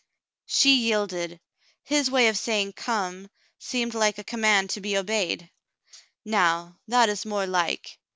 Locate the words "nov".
6.25-6.73